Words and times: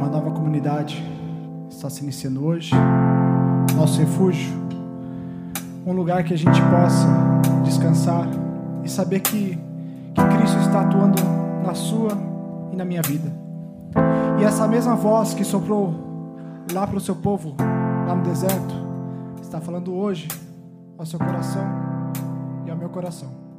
Uma 0.00 0.08
nova 0.08 0.30
comunidade 0.30 1.04
está 1.68 1.90
se 1.90 2.02
iniciando 2.02 2.42
hoje, 2.42 2.74
nosso 3.76 4.00
refúgio, 4.00 4.50
um 5.84 5.92
lugar 5.92 6.24
que 6.24 6.32
a 6.32 6.38
gente 6.38 6.58
possa 6.70 7.06
descansar 7.62 8.26
e 8.82 8.88
saber 8.88 9.20
que, 9.20 9.58
que 10.14 10.38
Cristo 10.38 10.58
está 10.60 10.80
atuando 10.80 11.22
na 11.62 11.74
sua 11.74 12.16
e 12.72 12.76
na 12.76 12.82
minha 12.82 13.02
vida. 13.02 13.30
E 14.40 14.42
essa 14.42 14.66
mesma 14.66 14.96
voz 14.96 15.34
que 15.34 15.44
soprou 15.44 15.94
lá 16.72 16.86
para 16.86 16.96
o 16.96 17.00
seu 17.00 17.14
povo, 17.14 17.54
lá 18.06 18.14
no 18.14 18.22
deserto, 18.22 18.74
está 19.42 19.60
falando 19.60 19.92
hoje 19.94 20.28
ao 20.96 21.04
seu 21.04 21.18
coração 21.18 21.62
e 22.64 22.70
ao 22.70 22.76
meu 22.78 22.88
coração. 22.88 23.49